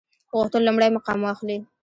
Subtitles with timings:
[0.35, 1.57] غوښتل لومړی مقام واخلي.